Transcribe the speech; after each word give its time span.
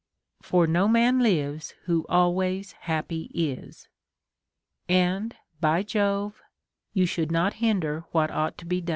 For 0.41 0.65
no 0.65 0.87
man 0.87 1.19
lives 1.19 1.75
who 1.83 2.07
always 2.09 2.71
happy 2.71 3.29
is.* 3.35 3.87
And, 4.89 5.35
by 5.59 5.83
Jove, 5.83 6.41
you 6.91 7.05
should 7.05 7.31
not 7.31 7.53
hinder 7.61 8.05
what 8.11 8.31
ought 8.31 8.57
to 8.57 8.65
be 8.65 8.81
done. 8.81 8.89